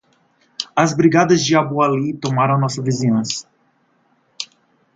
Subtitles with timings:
[0.75, 3.47] As brigadas de Abu Ali tomam a nossa vingança